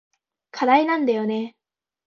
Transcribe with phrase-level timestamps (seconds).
[0.49, 1.55] 課題なんだよね。